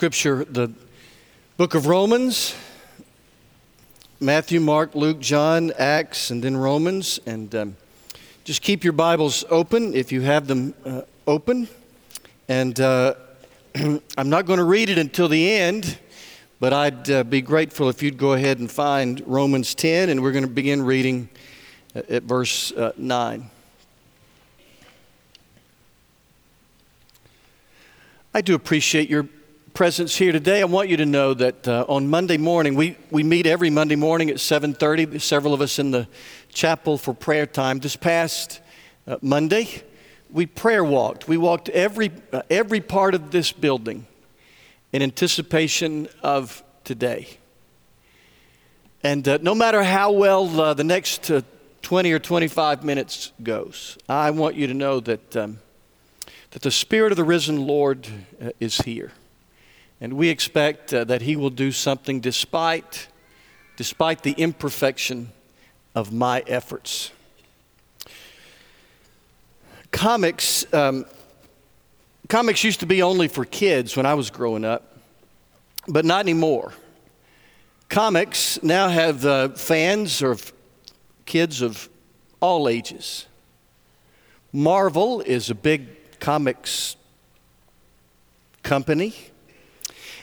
[0.00, 0.72] Scripture, the
[1.58, 2.54] book of Romans,
[4.18, 7.20] Matthew, Mark, Luke, John, Acts, and then Romans.
[7.26, 7.76] And um,
[8.44, 11.68] just keep your Bibles open if you have them uh, open.
[12.48, 13.12] And uh,
[13.74, 15.98] I'm not going to read it until the end,
[16.60, 20.32] but I'd uh, be grateful if you'd go ahead and find Romans 10, and we're
[20.32, 21.28] going to begin reading
[21.94, 23.50] uh, at verse uh, 9.
[28.32, 29.28] I do appreciate your
[29.74, 30.60] presence here today.
[30.60, 33.96] I want you to know that uh, on Monday morning, we, we meet every Monday
[33.96, 36.08] morning at 7.30, several of us in the
[36.48, 37.78] chapel for prayer time.
[37.78, 38.60] This past
[39.06, 39.82] uh, Monday,
[40.30, 41.28] we prayer walked.
[41.28, 44.06] We walked every, uh, every part of this building
[44.92, 47.28] in anticipation of today.
[49.02, 51.42] And uh, no matter how well uh, the next uh,
[51.82, 55.60] 20 or 25 minutes goes, I want you to know that, um,
[56.50, 58.06] that the Spirit of the risen Lord
[58.58, 59.12] is here.
[60.00, 63.08] And we expect uh, that He will do something despite,
[63.76, 65.32] despite the imperfection
[65.94, 67.10] of my efforts.
[69.90, 71.04] Comics, um,
[72.28, 74.96] comics used to be only for kids when I was growing up,
[75.88, 76.72] but not anymore.
[77.88, 80.36] Comics now have uh, fans or
[81.26, 81.88] kids of
[82.40, 83.26] all ages.
[84.52, 86.96] Marvel is a big comics
[88.62, 89.14] company.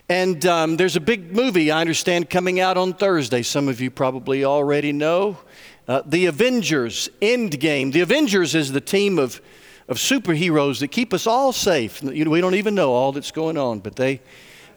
[0.09, 3.41] And um, there's a big movie, I understand, coming out on Thursday.
[3.43, 5.37] Some of you probably already know.
[5.85, 7.91] Uh, the Avengers Endgame.
[7.91, 9.41] The Avengers is the team of,
[9.89, 12.01] of superheroes that keep us all safe.
[12.01, 14.21] You know, we don't even know all that's going on, but they,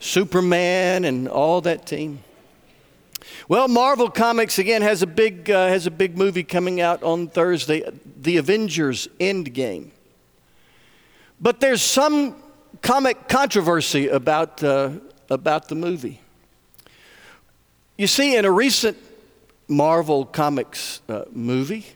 [0.00, 2.24] Superman and all that team.
[3.48, 7.28] Well, Marvel Comics again has a big, uh, has a big movie coming out on
[7.28, 7.84] Thursday,
[8.20, 9.90] The Avengers Endgame.
[11.40, 12.34] But there's some
[12.82, 14.90] comic controversy about uh,
[15.30, 16.20] about the movie.
[17.96, 18.98] You see, in a recent
[19.68, 21.86] Marvel Comics uh, movie,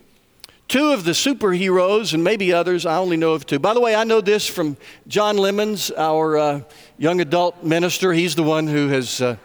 [0.68, 3.58] two of the superheroes, and maybe others, I only know of two.
[3.58, 4.76] By the way, I know this from
[5.08, 6.60] John Lemons, our uh,
[6.98, 8.12] young adult minister.
[8.12, 9.36] He's the one who has uh,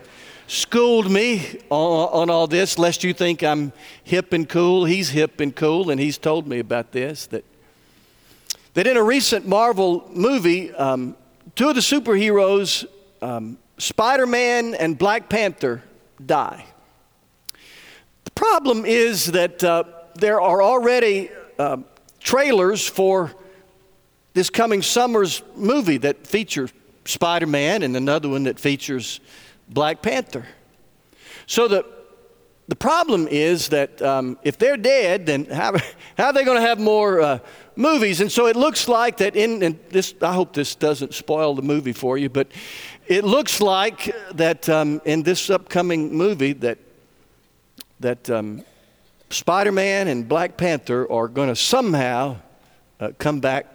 [0.47, 3.71] schooled me on, on, all this, lest you think I'm
[4.03, 4.85] hip and cool.
[4.85, 7.45] He's hip and cool, and he's told me about this that,
[8.73, 11.15] that in a recent Marvel movie, um,
[11.55, 12.85] two of the superheroes
[13.21, 15.81] um, Spider Man and Black Panther
[16.23, 16.65] die.
[18.25, 19.85] The problem is that uh,
[20.15, 21.77] there are already uh,
[22.19, 23.33] trailers for
[24.33, 26.71] this coming summer's movie that features
[27.05, 29.21] Spider Man and another one that features
[29.69, 30.45] Black Panther.
[31.47, 31.85] So the,
[32.67, 35.73] the problem is that um, if they're dead, then how,
[36.17, 37.39] how are they going to have more uh,
[37.75, 38.21] movies?
[38.21, 41.61] And so it looks like that in, in, this, I hope this doesn't spoil the
[41.61, 42.51] movie for you, but
[43.09, 46.77] it looks like that um, in this upcoming movie that,
[47.99, 48.63] that um,
[49.31, 52.37] Spider-Man and Black Panther are going to somehow
[52.99, 53.65] uh, come back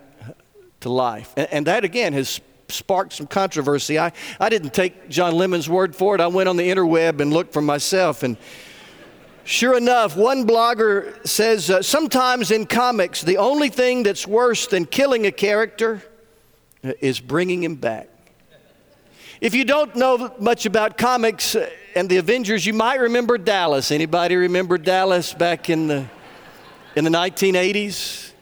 [0.81, 1.35] to life.
[1.37, 3.99] And, and, that, again, has sparked some controversy.
[3.99, 6.21] I, I didn't take John Lemon's word for it.
[6.21, 8.23] I went on the interweb and looked for myself.
[8.23, 8.37] And
[9.43, 14.87] sure enough, one blogger says uh, sometimes in comics, the only thing that's worse than
[14.87, 16.05] killing a character
[16.85, 18.11] uh, is bringing him back.
[19.45, 21.55] If you don't know much about comics
[21.95, 23.91] and the Avengers, you might remember Dallas.
[23.91, 26.07] Anybody remember Dallas back in the
[26.97, 28.33] in the 1980s?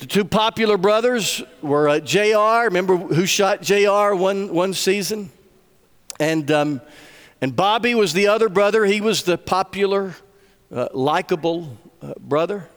[0.00, 2.64] The two popular brothers were uh, J.R.
[2.64, 4.12] Remember who shot J.R.
[4.16, 5.30] one one season,
[6.18, 6.80] and um,
[7.40, 8.84] and Bobby was the other brother.
[8.84, 10.16] He was the popular,
[10.74, 12.68] uh, likable uh, brother.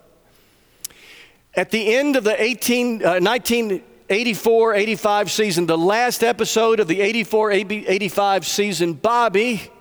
[1.55, 3.81] At the end of the 18, uh, 19
[4.13, 9.71] 84 85 season, the last episode of the 84 85 season, Bobby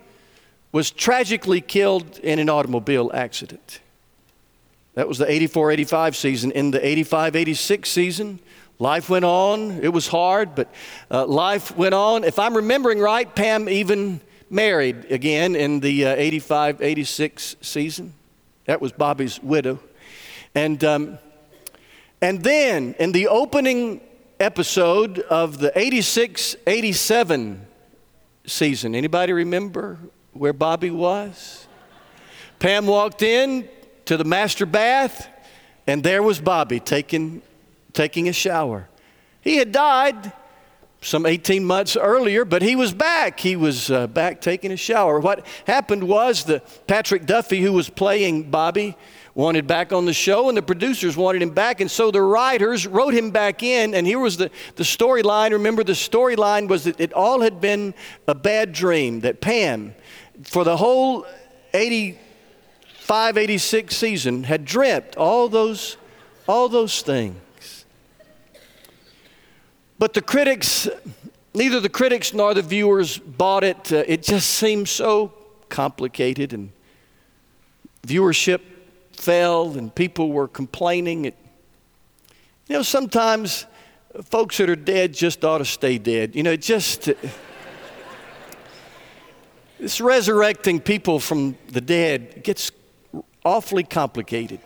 [0.72, 3.80] was tragically killed in an automobile accident.
[4.94, 6.50] That was the 84 85 season.
[6.52, 8.38] In the 85 86 season,
[8.78, 9.80] life went on.
[9.82, 10.72] It was hard, but
[11.10, 12.24] uh, life went on.
[12.24, 18.14] If I'm remembering right, Pam even married again in the uh, 85 86 season.
[18.64, 19.78] That was Bobby's widow.
[20.54, 21.18] And, um,
[22.22, 24.00] and then in the opening
[24.42, 27.66] episode of the 86 87
[28.44, 28.94] season.
[28.94, 29.98] Anybody remember
[30.32, 31.66] where Bobby was?
[32.58, 33.68] Pam walked in
[34.06, 35.28] to the master bath,
[35.86, 37.40] and there was Bobby taking,
[37.92, 38.88] taking a shower.
[39.40, 40.32] He had died
[41.00, 43.40] some 18 months earlier, but he was back.
[43.40, 45.18] He was uh, back taking a shower.
[45.18, 48.96] What happened was that Patrick Duffy, who was playing Bobby,
[49.34, 51.80] wanted back on the show, and the producers wanted him back.
[51.80, 53.94] And so the writers wrote him back in.
[53.94, 55.52] And here was the, the storyline.
[55.52, 57.94] Remember, the storyline was that it all had been
[58.28, 59.94] a bad dream, that Pam,
[60.44, 61.26] for the whole
[61.72, 65.96] 85, 86 season, had dreamt all those,
[66.46, 67.36] all those things.
[69.98, 70.88] But the critics,
[71.54, 73.92] neither the critics nor the viewers bought it.
[73.92, 75.32] Uh, it just seemed so
[75.68, 76.72] complicated, and
[78.04, 78.60] viewership
[79.16, 81.24] fell, and people were complaining.
[81.26, 81.36] It,
[82.68, 83.66] you know, sometimes
[84.24, 86.34] folks that are dead just ought to stay dead.
[86.34, 87.10] You know, it just.
[89.78, 92.70] this resurrecting people from the dead gets
[93.44, 94.60] awfully complicated.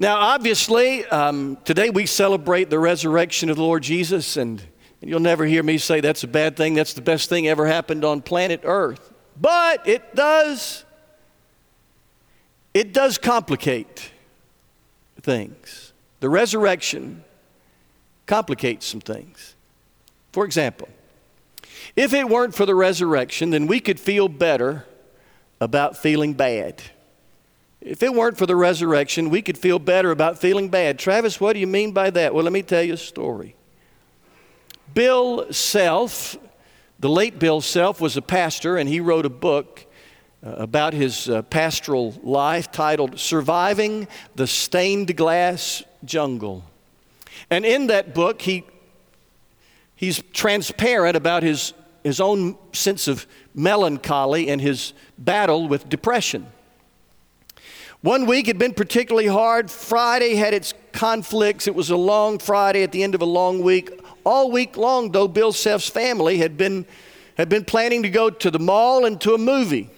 [0.00, 4.62] Now, obviously, um, today we celebrate the resurrection of the Lord Jesus, and,
[5.00, 6.74] and you'll never hear me say that's a bad thing.
[6.74, 9.12] That's the best thing ever happened on planet Earth.
[9.40, 10.84] But it does,
[12.78, 14.12] it does complicate
[15.20, 15.92] things.
[16.20, 17.24] The resurrection
[18.24, 19.56] complicates some things.
[20.30, 20.88] For example,
[21.96, 24.86] if it weren't for the resurrection, then we could feel better
[25.60, 26.80] about feeling bad.
[27.80, 31.00] If it weren't for the resurrection, we could feel better about feeling bad.
[31.00, 32.32] Travis, what do you mean by that?
[32.32, 33.56] Well, let me tell you a story.
[34.94, 36.36] Bill Self,
[37.00, 39.84] the late Bill Self, was a pastor, and he wrote a book
[40.42, 44.06] about his uh, pastoral life titled Surviving
[44.36, 46.64] the Stained Glass Jungle.
[47.50, 48.64] And in that book, he,
[49.96, 51.72] he's transparent about his,
[52.04, 56.46] his own sense of melancholy and his battle with depression.
[58.00, 59.72] One week had been particularly hard.
[59.72, 61.66] Friday had its conflicts.
[61.66, 63.90] It was a long Friday at the end of a long week.
[64.24, 66.86] All week long, though, Bill Self's family had been,
[67.36, 69.90] had been planning to go to the mall and to a movie.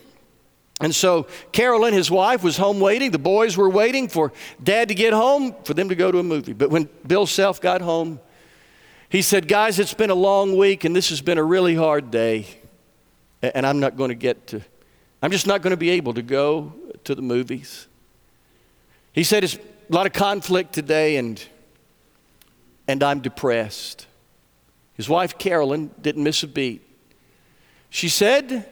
[0.81, 3.11] And so Carolyn, his wife, was home waiting.
[3.11, 4.33] The boys were waiting for
[4.63, 6.55] dad to get home for them to go to a movie.
[6.55, 8.19] But when Bill Self got home,
[9.11, 12.11] he said, Guys, it's been a long week and this has been a really hard
[12.11, 12.47] day.
[13.43, 14.63] And I'm not going to get to,
[15.23, 16.73] I'm just not going to be able to go
[17.05, 17.87] to the movies.
[19.13, 21.43] He said, It's a lot of conflict today, and,
[22.87, 24.07] and I'm depressed.
[24.95, 26.87] His wife, Carolyn, didn't miss a beat.
[27.89, 28.67] She said,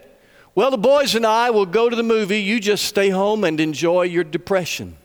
[0.59, 2.41] Well, the boys and I will go to the movie.
[2.41, 4.97] You just stay home and enjoy your depression.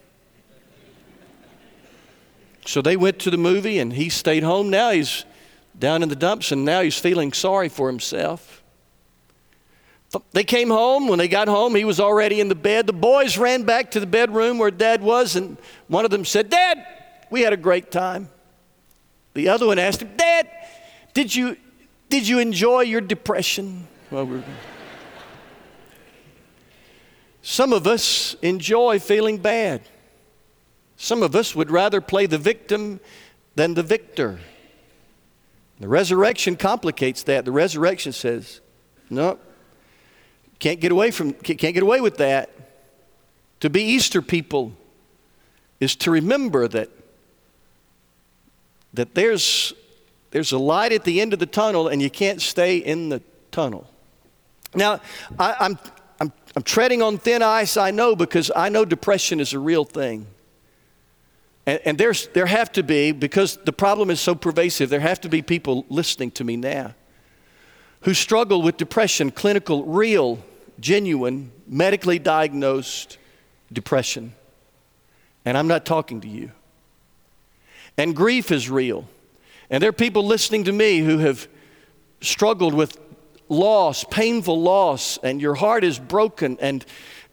[2.66, 4.68] So they went to the movie, and he stayed home.
[4.68, 5.24] Now he's
[5.78, 8.64] down in the dumps, and now he's feeling sorry for himself.
[10.32, 11.06] They came home.
[11.06, 12.88] When they got home, he was already in the bed.
[12.88, 15.56] The boys ran back to the bedroom where dad was, and
[15.86, 16.84] one of them said, Dad,
[17.30, 18.28] we had a great time.
[19.34, 20.50] The other one asked him, Dad,
[21.12, 21.56] did you,
[22.08, 23.86] did you enjoy your depression?
[24.10, 24.42] Well,
[27.46, 29.82] Some of us enjoy feeling bad.
[30.96, 33.00] Some of us would rather play the victim
[33.54, 34.40] than the victor.
[35.78, 37.44] The resurrection complicates that.
[37.44, 38.62] The resurrection says,
[39.10, 39.38] no,
[40.58, 42.48] can't get away from can't get away with that.
[43.60, 44.72] To be Easter people
[45.80, 46.88] is to remember that
[48.94, 49.74] that there's
[50.30, 53.20] there's a light at the end of the tunnel and you can't stay in the
[53.50, 53.86] tunnel.
[54.74, 55.00] Now,
[55.38, 55.78] I, I'm,
[56.56, 60.26] I'm, treading on thin ice, I know, because I know depression is a real thing.
[61.66, 65.20] And, and there's, there have to be, because the problem is so pervasive, there have
[65.22, 66.94] to be people listening to me now
[68.02, 70.38] who struggle with depression, clinical, real,
[70.78, 73.16] genuine, medically diagnosed
[73.72, 74.34] depression.
[75.46, 76.50] And I'm not talking to you.
[77.96, 79.08] And grief is real.
[79.70, 81.48] And there are people listening to me who have
[82.20, 83.03] struggled with
[83.48, 86.84] loss, painful loss, and your heart is broken and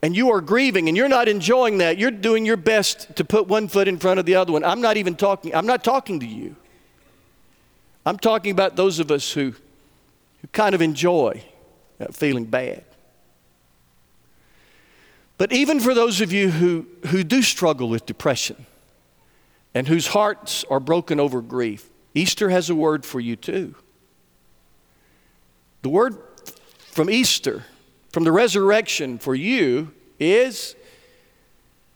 [0.03, 2.00] and you are grieving and you're not enjoying that.
[2.00, 4.63] You're doing your best to put one foot in front of the other one.
[4.63, 6.56] I'm not even talking I'm not talking to you.
[8.06, 9.53] I'm talking about those of us who
[10.41, 11.44] who kind of enjoy
[12.12, 12.84] feeling bad.
[15.38, 18.65] But even for those of you who, who do struggle with depression
[19.74, 23.74] and whose hearts are broken over grief, Easter has a word for you too.
[25.82, 26.18] The word
[26.92, 27.64] from Easter,
[28.12, 30.76] from the resurrection for you, is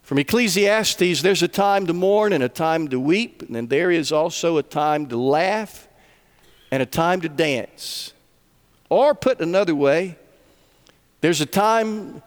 [0.01, 3.92] from Ecclesiastes there's a time to mourn and a time to weep, and then there
[3.92, 5.88] is also a time to laugh
[6.72, 8.13] and a time to dance.
[8.89, 10.18] Or put another way,
[11.22, 12.22] there's a time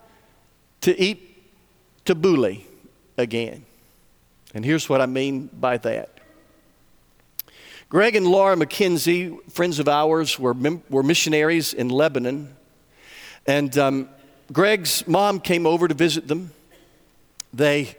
[0.81, 1.41] to eat
[2.05, 2.63] tabbouleh
[3.17, 3.65] again.
[4.53, 6.18] And here's what I mean by that.
[7.89, 10.55] Greg and Laura McKenzie, friends of ours, were,
[10.91, 12.55] were missionaries in Lebanon.
[13.47, 14.09] And um,
[14.53, 16.51] Greg's mom came over to visit them.
[17.51, 17.95] They,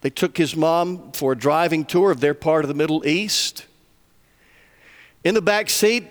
[0.00, 3.66] they took his mom for a driving tour of their part of the Middle East.
[5.24, 6.06] In the back seat,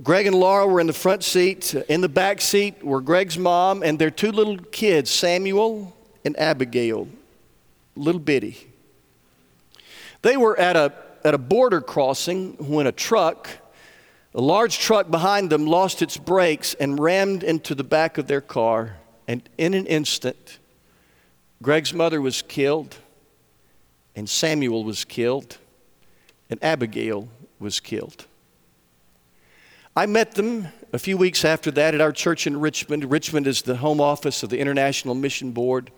[0.00, 1.74] Greg and Laura were in the front seat.
[1.88, 7.08] In the back seat were Greg's mom and their two little kids, Samuel and Abigail,
[7.96, 8.68] little bitty.
[10.22, 10.92] They were at a,
[11.24, 13.48] at a border crossing when a truck,
[14.34, 18.40] a large truck behind them, lost its brakes and rammed into the back of their
[18.40, 18.96] car.
[19.28, 20.58] And in an instant,
[21.62, 22.96] Greg's mother was killed,
[24.16, 25.58] and Samuel was killed,
[26.48, 28.26] and Abigail was killed.
[29.94, 33.10] I met them a few weeks after that at our church in Richmond.
[33.10, 35.90] Richmond is the home office of the International Mission Board.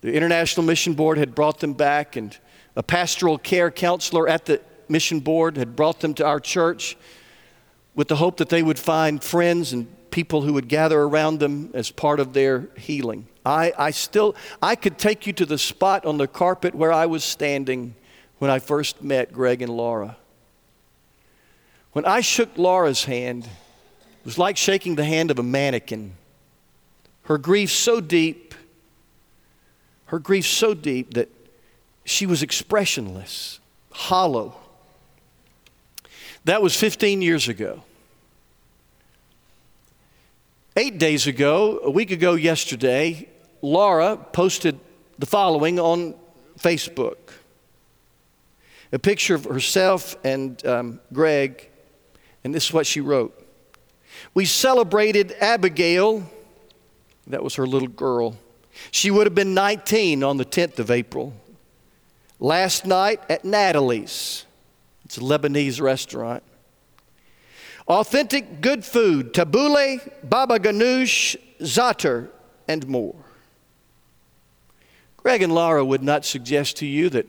[0.00, 2.36] The International Mission Board had brought them back, and
[2.76, 6.96] a pastoral care counselor at the mission board had brought them to our church
[7.94, 11.70] with the hope that they would find friends and people who would gather around them
[11.74, 13.26] as part of their healing.
[13.44, 17.06] I, I still, I could take you to the spot on the carpet where I
[17.06, 17.94] was standing
[18.38, 20.16] when I first met Greg and Laura.
[21.92, 26.12] When I shook Laura's hand, it was like shaking the hand of a mannequin.
[27.22, 28.54] Her grief so deep,
[30.06, 31.30] her grief so deep that
[32.06, 33.60] she was expressionless,
[33.90, 34.54] hollow.
[36.44, 37.82] That was 15 years ago.
[40.76, 43.28] Eight days ago, a week ago yesterday,
[43.60, 44.78] Laura posted
[45.18, 46.14] the following on
[46.58, 47.16] Facebook
[48.92, 51.68] a picture of herself and um, Greg
[52.44, 53.36] and this is what she wrote
[54.32, 56.30] We celebrated Abigail,
[57.26, 58.36] that was her little girl.
[58.92, 61.32] She would have been 19 on the 10th of April.
[62.38, 64.44] Last night at Natalie's,
[65.04, 66.42] it's a Lebanese restaurant.
[67.88, 72.28] Authentic good food, tabbouleh, baba ganoush, zatar,
[72.68, 73.14] and more.
[75.16, 77.26] Greg and Laura would not suggest to you that,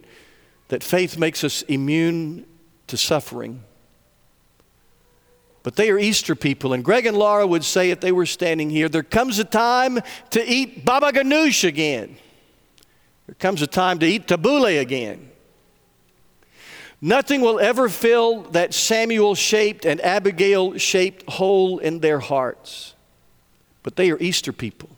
[0.68, 2.46] that faith makes us immune
[2.88, 3.64] to suffering.
[5.64, 8.70] But they are Easter people, and Greg and Laura would say if they were standing
[8.70, 10.00] here, there comes a time
[10.32, 12.18] to eat baba ganoush again.
[13.28, 15.32] There comes a time to eat tabbouleh again.
[17.02, 22.96] Nothing will ever fill that Samuel shaped and Abigail shaped hole in their hearts.
[23.84, 24.90] But they are Easter people.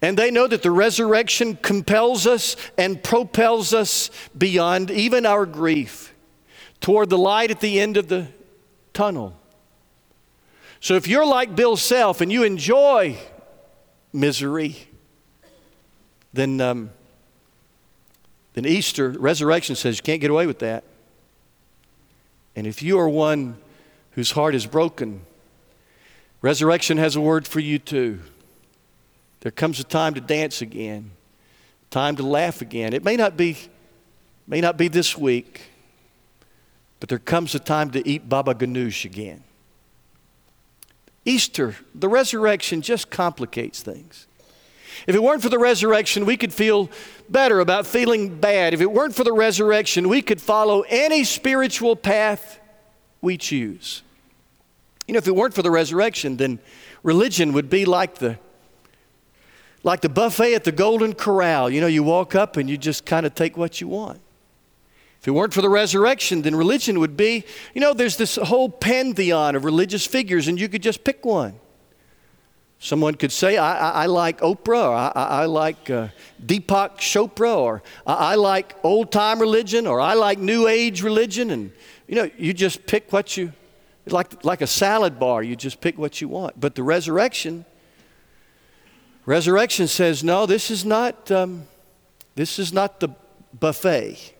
[0.00, 6.14] And they know that the resurrection compels us and propels us beyond even our grief
[6.80, 8.28] toward the light at the end of the
[8.92, 9.38] tunnel.
[10.80, 13.18] So if you're like Bill Self and you enjoy
[14.12, 14.76] misery,
[16.32, 16.90] then, um,
[18.54, 20.84] then Easter, resurrection says you can't get away with that.
[22.56, 23.56] And if you are one
[24.12, 25.22] whose heart is broken,
[26.42, 28.20] resurrection has a word for you too.
[29.40, 31.12] There comes a time to dance again,
[31.90, 32.92] time to laugh again.
[32.92, 33.56] It may not be,
[34.46, 35.70] may not be this week,
[37.00, 39.44] but there comes a time to eat baba ganoush again.
[41.24, 44.27] Easter, the resurrection just complicates things.
[45.06, 46.90] If it weren't for the resurrection, we could feel
[47.28, 48.74] better about feeling bad.
[48.74, 52.58] If it weren't for the resurrection, we could follow any spiritual path
[53.20, 54.02] we choose.
[55.06, 56.58] You know, if it weren't for the resurrection, then
[57.02, 58.38] religion would be like the
[59.84, 61.70] like the buffet at the Golden Corral.
[61.70, 64.20] You know, you walk up and you just kind of take what you want.
[65.20, 68.68] If it weren't for the resurrection, then religion would be, you know, there's this whole
[68.68, 71.54] pantheon of religious figures, and you could just pick one.
[72.80, 76.08] Someone could say, I, I, I like Oprah, or I, I like uh,
[76.44, 81.50] Deepak Chopra, or I, like old time religion, or I like New Age religion.
[81.50, 81.72] And,
[82.06, 83.52] you know, you just pick what you,
[84.06, 86.60] like, like a salad bar, you just pick what you want.
[86.60, 87.64] But the resurrection,
[89.26, 91.66] resurrection says, no, this is not, um,
[92.36, 93.08] this is not the
[93.58, 94.34] buffet.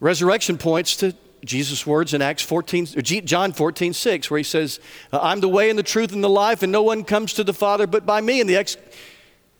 [0.00, 2.86] Resurrection points to Jesus' words in Acts 14,
[3.24, 4.80] John 14, 6, where he says,
[5.12, 7.44] uh, I'm the way and the truth and the life, and no one comes to
[7.44, 8.40] the Father but by me.
[8.40, 8.76] And the, ex-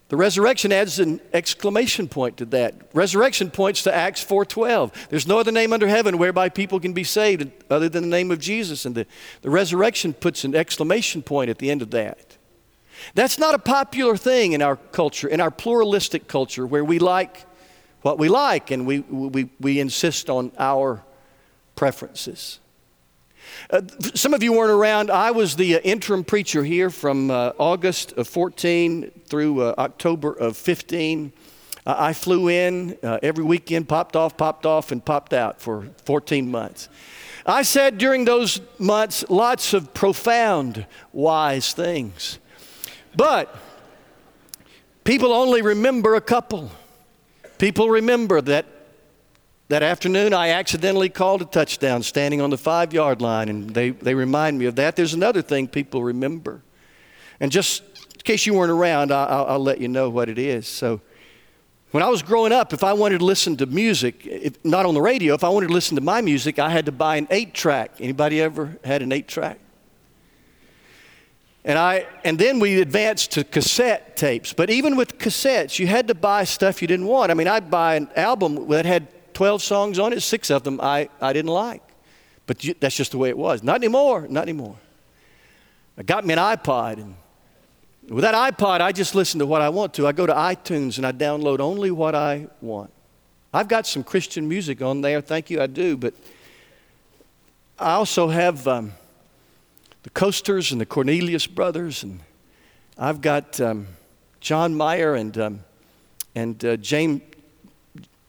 [0.08, 2.74] the resurrection adds an exclamation point to that.
[2.92, 4.92] Resurrection points to Acts 4.12.
[5.08, 8.30] There's no other name under heaven whereby people can be saved other than the name
[8.30, 8.84] of Jesus.
[8.84, 9.06] And the,
[9.42, 12.36] the resurrection puts an exclamation point at the end of that.
[13.14, 17.46] That's not a popular thing in our culture, in our pluralistic culture, where we like
[18.02, 21.04] what we like and we, we, we insist on our
[21.80, 22.60] preferences.
[23.70, 23.80] Uh,
[24.14, 25.10] some of you weren't around.
[25.10, 30.32] I was the uh, interim preacher here from uh, August of 14 through uh, October
[30.34, 31.32] of 15.
[31.86, 35.88] Uh, I flew in uh, every weekend, popped off, popped off, and popped out for
[36.04, 36.90] 14 months.
[37.46, 42.38] I said during those months lots of profound, wise things.
[43.16, 43.56] But
[45.10, 46.70] People only remember a couple.
[47.58, 48.66] People remember that
[49.70, 53.90] that afternoon I accidentally called a touchdown standing on the five yard line, and they,
[53.90, 54.96] they remind me of that.
[54.96, 56.60] There's another thing people remember.
[57.38, 60.38] And just in case you weren't around, I, will I'll let you know what it
[60.38, 60.66] is.
[60.66, 61.00] So,
[61.92, 64.94] when I was growing up, if I wanted to listen to music, if, not on
[64.94, 67.28] the radio, if I wanted to listen to my music, I had to buy an
[67.30, 67.92] eight track.
[68.00, 69.58] Anybody ever had an eight track?
[71.64, 74.52] And, I, and then we advanced to cassette tapes.
[74.52, 77.30] But even with cassettes, you had to buy stuff you didn't want.
[77.30, 79.08] I mean, I'd buy an album that had
[79.40, 81.80] 12 songs on it, six of them I, I didn't like.
[82.46, 83.62] But you, that's just the way it was.
[83.62, 84.76] Not anymore, not anymore.
[85.96, 87.14] I got me an iPod, and
[88.06, 90.06] with that iPod, I just listen to what I want to.
[90.06, 92.92] I go to iTunes and I download only what I want.
[93.54, 96.12] I've got some Christian music on there, thank you, I do, but
[97.78, 98.68] I also have.
[98.68, 98.92] Um,
[100.02, 102.20] the Coasters and the Cornelius brothers, and
[102.98, 103.86] I've got um,
[104.40, 105.60] John Mayer and, um,
[106.34, 107.20] and uh, James,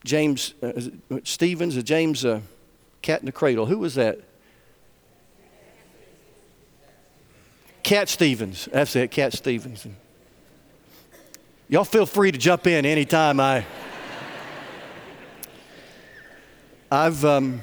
[0.03, 0.71] James uh,
[1.23, 2.41] Stevens, uh, James uh,
[3.01, 3.65] Cat in the Cradle.
[3.65, 4.19] Who was that?
[7.83, 8.67] Cat Stevens.
[8.71, 9.85] That's it, Cat Stevens.
[11.67, 13.65] Y'all feel free to jump in anytime I.
[16.91, 17.23] I've.
[17.23, 17.61] Um,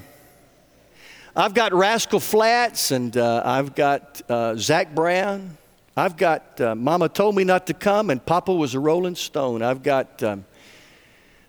[1.39, 5.57] I've got Rascal Flatts and uh, I've got uh, Zac Brown.
[5.97, 9.63] I've got uh, Mama Told Me Not to Come and Papa Was a Rolling Stone.
[9.63, 10.45] I've got, um,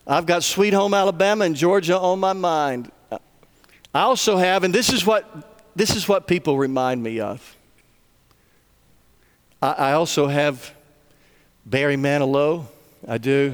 [0.09, 2.91] I've got Sweet Home Alabama and Georgia on my mind.
[3.93, 7.55] I also have, and this is what, this is what people remind me of.
[9.61, 10.73] I, I also have
[11.63, 12.65] Barry Manilow.
[13.07, 13.53] I do.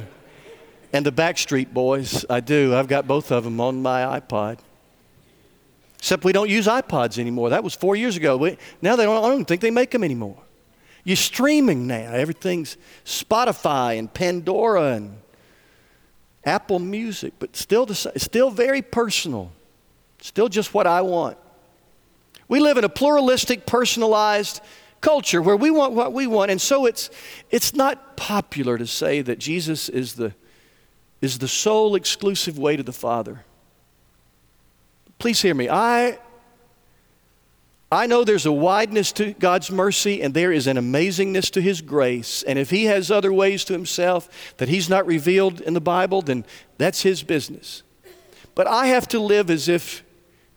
[0.93, 2.23] And the Backstreet Boys.
[2.29, 2.73] I do.
[2.73, 4.59] I've got both of them on my iPod.
[5.97, 7.49] Except we don't use iPods anymore.
[7.49, 8.37] That was four years ago.
[8.37, 10.37] We, now they don't, I don't think they make them anymore.
[11.03, 12.13] You're streaming now.
[12.13, 15.17] Everything's Spotify and Pandora and
[16.45, 19.51] Apple Music, but still, the, still very personal.
[20.21, 21.37] Still just what I want.
[22.47, 24.61] We live in a pluralistic, personalized
[25.01, 27.09] culture where we want what we want, and so it's,
[27.49, 30.33] it's not popular to say that Jesus is the,
[31.21, 33.43] is the sole exclusive way to the Father.
[35.17, 35.69] Please hear me.
[35.69, 36.19] I,
[37.95, 41.81] I know there's a wideness to God's mercy and there is an amazingness to His
[41.81, 42.43] grace.
[42.43, 46.21] And if He has other ways to Himself that He's not revealed in the Bible,
[46.21, 46.45] then
[46.77, 47.83] that's His business.
[48.53, 50.03] But I have to live as if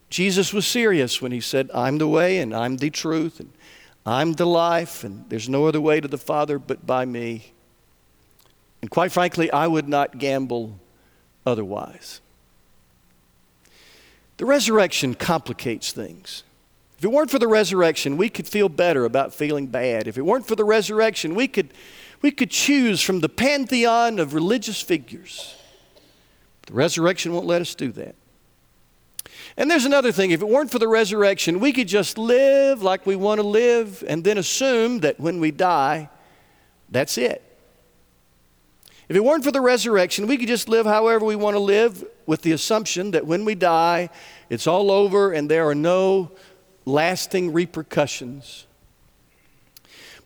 [0.09, 3.51] Jesus was serious when He said, I'm the way and I'm the truth and
[4.05, 7.53] I'm the life and there's no other way to the Father but by me.
[8.81, 10.77] And quite frankly, I would not gamble
[11.45, 12.19] otherwise.
[14.37, 16.43] The resurrection complicates things.
[16.99, 20.05] If it weren't for the resurrection, we could feel better about feeling bad.
[20.05, 21.73] If it weren't for the resurrection, we could,
[22.21, 25.55] we could choose from the pantheon of religious figures.
[26.67, 28.15] The resurrection won't let us do that.
[29.55, 33.05] And there's another thing if it weren't for the resurrection, we could just live like
[33.05, 36.09] we want to live and then assume that when we die,
[36.89, 37.41] that's it.
[39.07, 42.03] If it weren't for the resurrection, we could just live however we want to live
[42.25, 44.09] with the assumption that when we die,
[44.49, 46.31] it's all over and there are no
[46.85, 48.65] lasting repercussions.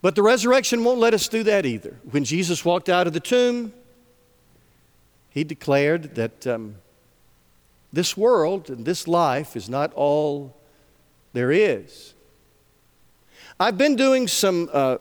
[0.01, 1.97] But the resurrection won't let us do that either.
[2.11, 3.73] When Jesus walked out of the tomb,
[5.29, 6.75] he declared that um,
[7.93, 10.55] this world and this life is not all
[11.31, 12.13] there is.
[13.59, 14.97] I've been doing some uh,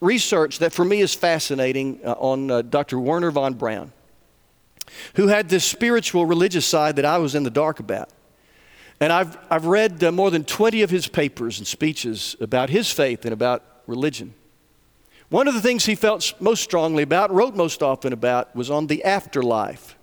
[0.00, 2.98] research that for me is fascinating uh, on uh, Dr.
[2.98, 3.92] Wernher von Braun,
[5.14, 8.08] who had this spiritual religious side that I was in the dark about.
[9.00, 12.90] And I've, I've read uh, more than 20 of his papers and speeches about his
[12.90, 14.34] faith and about religion.
[15.30, 18.86] One of the things he felt most strongly about, wrote most often about, was on
[18.86, 19.96] the afterlife.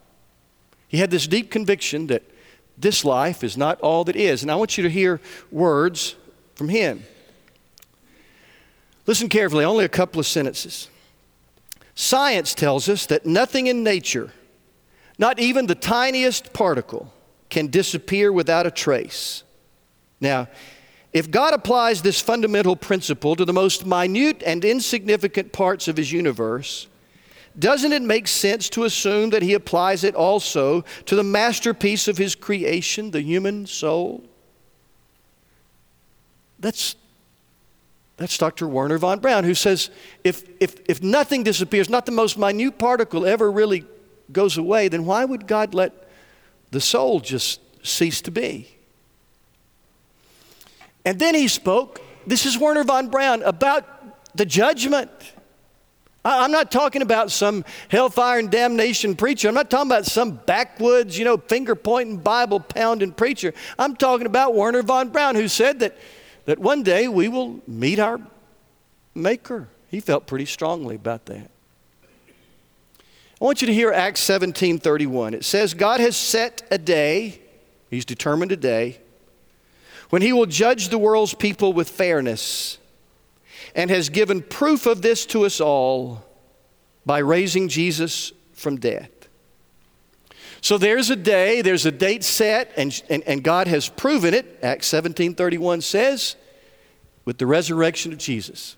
[0.88, 2.24] He had this deep conviction that
[2.78, 4.42] this life is not all that is.
[4.42, 6.16] And I want you to hear words
[6.56, 7.04] from him.
[9.08, 10.90] Listen carefully, only a couple of sentences.
[11.96, 14.32] Science tells us that nothing in nature,
[15.18, 17.14] not even the tiniest particle,
[17.52, 19.44] can disappear without a trace.
[20.20, 20.48] Now,
[21.14, 26.12] if God applies this fundamental principle to the most minute and insignificant parts of His
[26.12, 26.88] universe,
[27.60, 32.18] doesn't it make sense to assume that He applies it also to the masterpiece of
[32.18, 34.24] His creation, the human soul?
[36.60, 36.96] That's
[38.18, 38.68] that's Dr.
[38.68, 39.90] Wernher von Braun, who says
[40.24, 43.84] if, if, if nothing disappears, not the most minute particle ever really
[44.32, 46.11] goes away, then why would God let
[46.72, 48.68] the soul just ceased to be?
[51.06, 53.86] And then he spoke, this is Wernher von Braun, about
[54.36, 55.10] the judgment,
[56.24, 59.48] I'm not talking about some hellfire and damnation preacher.
[59.48, 63.54] I'm not talking about some backwoods, you know, finger pointing, Bible pounding preacher.
[63.80, 65.98] I'm talking about Wernher von Braun, who said that,
[66.46, 68.22] that one day we will meet our
[69.16, 69.68] Maker.
[69.90, 71.50] He felt pretty strongly about that.
[73.42, 75.34] I want you to hear Acts 17 31.
[75.34, 77.42] It says, God has set a day,
[77.90, 79.00] He's determined a day,
[80.12, 82.78] when He will judge the world's people with fairness
[83.74, 86.24] and has given proof of this to us all
[87.04, 89.10] by raising Jesus from death.
[90.62, 94.60] So there's a day, there's a date set, and, and, and God has proven it,
[94.62, 96.36] Acts 17 31 says,
[97.26, 98.78] with the resurrection of Jesus.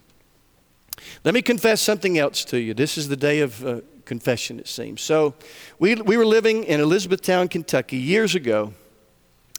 [1.25, 2.73] Let me confess something else to you.
[2.73, 5.01] This is the day of uh, confession, it seems.
[5.01, 5.33] So,
[5.79, 8.73] we, we were living in Elizabethtown, Kentucky years ago,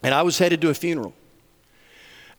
[0.03, 1.15] and I was headed to a funeral.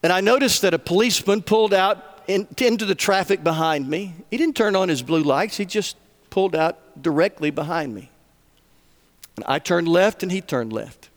[0.03, 4.13] And I noticed that a policeman pulled out in, into the traffic behind me.
[4.29, 5.97] He didn't turn on his blue lights, he just
[6.29, 8.09] pulled out directly behind me.
[9.35, 11.09] And I turned left, and he turned left.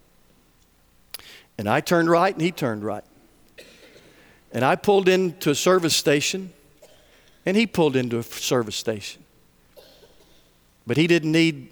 [1.56, 3.04] And I turned right, and he turned right.
[4.52, 6.52] And I pulled into a service station
[7.44, 9.22] and he pulled into a service station.
[10.88, 11.68] But he didn't need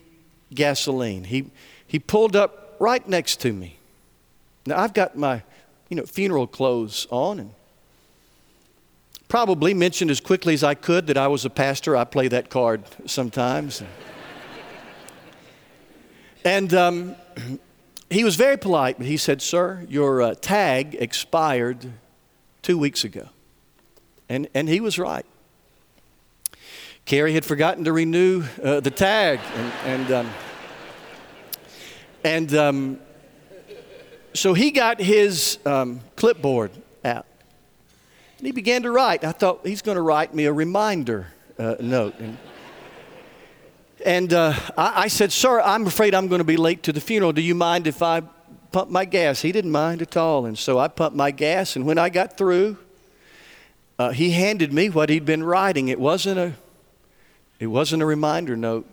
[0.55, 1.25] gasoline.
[1.25, 1.51] He,
[1.87, 3.79] he pulled up right next to me.
[4.67, 5.43] Now, I've got my
[5.89, 7.55] you know, funeral clothes on and
[9.29, 11.97] probably mentioned as quickly as I could that I was a pastor.
[11.97, 13.83] I play that card sometimes.
[16.45, 17.17] and um,
[18.11, 21.91] he was very polite, but he said, Sir, your uh, tag expired
[22.61, 23.31] two weeks ago.
[24.29, 25.25] And, and he was right.
[27.07, 29.39] Carrie had forgotten to renew uh, the tag.
[29.55, 30.31] And, and, um,
[32.25, 33.01] and um,
[34.35, 36.73] so he got his um, clipboard
[37.05, 37.27] out.
[38.39, 39.23] And he began to write.
[39.23, 41.29] I thought he's going to write me a reminder
[41.61, 42.19] uh, note.
[42.19, 42.39] And,
[44.05, 47.01] and uh, I, I, said, Sir, I'm afraid I'm going to be late to the
[47.01, 47.33] funeral.
[47.33, 48.23] Do you mind if I
[48.73, 49.43] pump my gas?
[49.43, 50.45] He didn't mind at all.
[50.45, 51.77] And so I pumped my gas.
[51.77, 52.79] And when I got through,
[53.97, 55.87] uh, he handed me what he'd been writing.
[55.87, 56.55] It wasn't a
[57.59, 58.87] it wasn't a reminder note,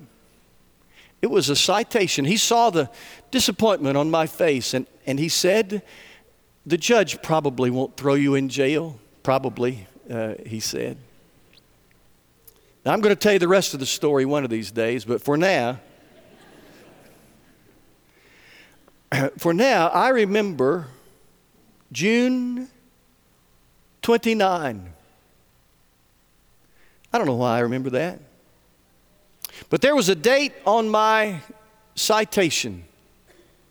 [1.21, 2.26] it was a citation.
[2.26, 2.89] He saw the
[3.32, 5.82] disappointment on my face and, and he said,
[6.65, 8.99] The judge probably won't throw you in jail.
[9.23, 10.97] Probably, uh, he said.
[12.86, 15.06] Now, I'm going to tell you the rest of the story one of these days,
[15.06, 15.80] but for now,
[19.38, 20.88] for now, I remember
[21.93, 22.67] June
[24.02, 24.93] 29.
[27.13, 28.19] I don't know why I remember that.
[29.69, 31.41] But there was a date on my
[31.95, 32.86] citation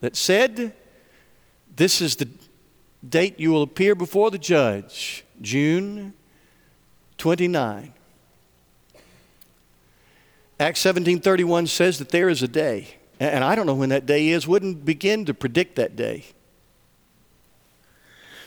[0.01, 0.75] that said,
[1.75, 2.29] This is the
[3.09, 6.15] date you will appear before the judge, June
[7.19, 7.93] 29.
[10.61, 12.87] Acts 17:31 says that there is a day,
[13.19, 16.25] and I don't know when that day is, wouldn't begin to predict that day.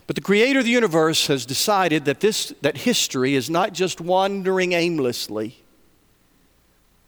[0.07, 3.99] But the creator of the universe has decided that this that history is not just
[3.99, 5.64] wandering aimlessly,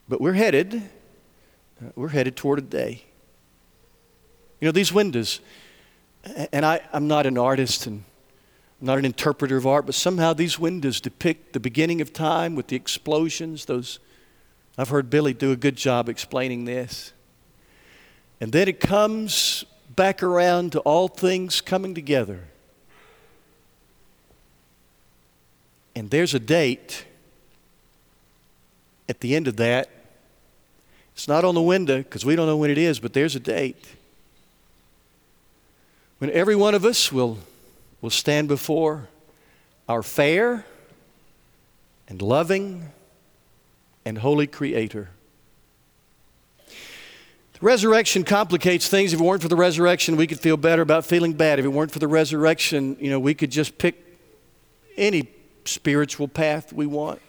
[0.09, 3.03] but we're headed, uh, we're headed toward a day.
[4.59, 5.39] You know, these windows,
[6.51, 8.03] and I, I'm not an artist and
[8.81, 12.55] I'm not an interpreter of art, but somehow these windows depict the beginning of time
[12.55, 13.65] with the explosions.
[13.65, 13.99] Those,
[14.77, 17.13] I've heard Billy do a good job explaining this.
[18.39, 19.65] And then it comes
[19.95, 22.43] back around to all things coming together.
[25.95, 27.05] And there's a date
[29.09, 29.89] at the end of that
[31.17, 33.39] it's not on the window because we don't know when it is, but there's a
[33.39, 33.83] date.
[36.19, 37.39] When every one of us will,
[38.01, 39.07] will stand before
[39.89, 40.63] our fair
[42.07, 42.91] and loving
[44.05, 45.09] and holy Creator.
[46.67, 49.11] The resurrection complicates things.
[49.11, 51.57] If it weren't for the resurrection, we could feel better about feeling bad.
[51.57, 54.19] If it weren't for the resurrection, you know, we could just pick
[54.95, 55.31] any
[55.65, 57.21] spiritual path we want.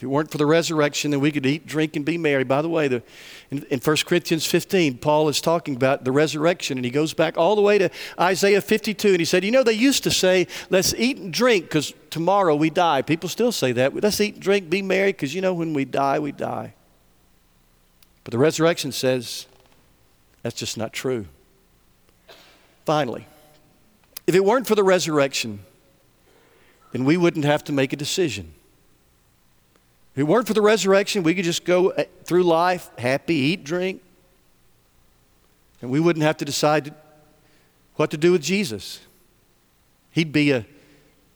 [0.00, 2.42] If it weren't for the resurrection, then we could eat, drink, and be merry.
[2.42, 3.02] By the way, the,
[3.50, 7.36] in, in 1 Corinthians 15, Paul is talking about the resurrection, and he goes back
[7.36, 10.46] all the way to Isaiah 52, and he said, You know, they used to say,
[10.70, 13.02] Let's eat and drink because tomorrow we die.
[13.02, 13.94] People still say that.
[13.94, 16.72] Let's eat and drink, be merry because, you know, when we die, we die.
[18.24, 19.48] But the resurrection says
[20.40, 21.26] that's just not true.
[22.86, 23.26] Finally,
[24.26, 25.60] if it weren't for the resurrection,
[26.92, 28.54] then we wouldn't have to make a decision.
[30.12, 33.64] If it weren't for the resurrection, we could just go uh, through life happy, eat,
[33.64, 34.02] drink,
[35.80, 36.94] and we wouldn't have to decide
[37.94, 39.00] what to do with Jesus.
[40.10, 40.66] He'd be a,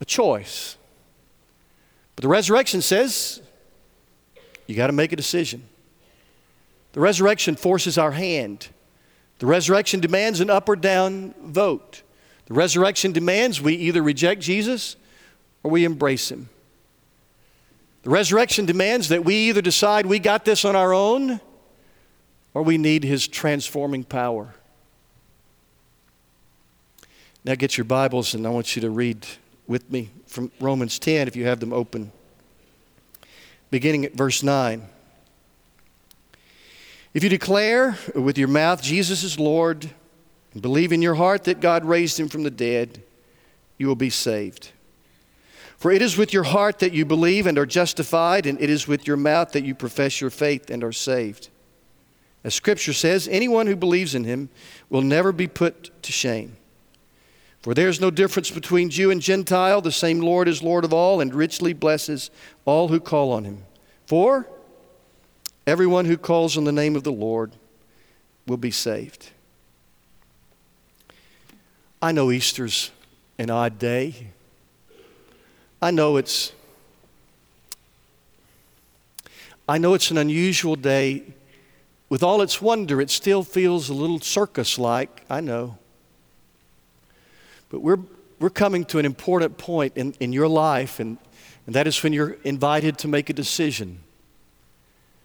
[0.00, 0.76] a choice.
[2.16, 3.40] But the resurrection says
[4.66, 5.68] you got to make a decision.
[6.92, 8.68] The resurrection forces our hand.
[9.40, 12.02] The resurrection demands an up or down vote.
[12.46, 14.96] The resurrection demands we either reject Jesus
[15.62, 16.48] or we embrace him.
[18.04, 21.40] The resurrection demands that we either decide we got this on our own
[22.52, 24.54] or we need his transforming power.
[27.44, 29.26] Now get your Bibles and I want you to read
[29.66, 32.12] with me from Romans 10 if you have them open,
[33.70, 34.82] beginning at verse 9.
[37.14, 39.88] If you declare with your mouth Jesus is Lord
[40.52, 43.02] and believe in your heart that God raised him from the dead,
[43.78, 44.72] you will be saved.
[45.84, 48.88] For it is with your heart that you believe and are justified, and it is
[48.88, 51.50] with your mouth that you profess your faith and are saved.
[52.42, 54.48] As Scripture says, anyone who believes in him
[54.88, 56.56] will never be put to shame.
[57.60, 59.82] For there is no difference between Jew and Gentile.
[59.82, 62.30] The same Lord is Lord of all and richly blesses
[62.64, 63.64] all who call on him.
[64.06, 64.48] For
[65.66, 67.52] everyone who calls on the name of the Lord
[68.46, 69.32] will be saved.
[72.00, 72.90] I know Easter's
[73.36, 74.28] an odd day.
[75.84, 76.52] I know it's
[79.68, 81.24] I know it's an unusual day.
[82.08, 85.76] With all its wonder, it still feels a little circus like, I know.
[87.68, 87.98] But we're,
[88.40, 91.18] we're coming to an important point in, in your life, and,
[91.66, 93.98] and that is when you're invited to make a decision.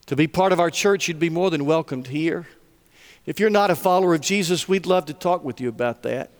[0.07, 2.47] To be part of our church, you'd be more than welcomed here.
[3.25, 6.31] If you're not a follower of Jesus, we'd love to talk with you about that.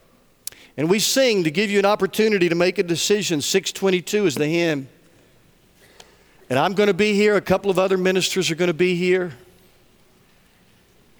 [0.80, 3.42] And we sing to give you an opportunity to make a decision.
[3.42, 4.88] 622 is the hymn.
[6.50, 7.36] And I'm going to be here.
[7.36, 9.34] A couple of other ministers are going to be here.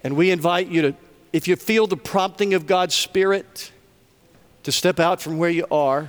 [0.02, 0.94] And we invite you to,
[1.34, 3.70] if you feel the prompting of God's Spirit,
[4.62, 6.08] to step out from where you are.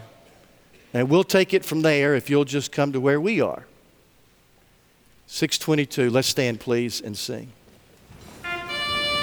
[0.94, 3.66] And we'll take it from there if you'll just come to where we are.
[5.28, 6.10] 622.
[6.10, 7.52] Let's stand, please, and sing.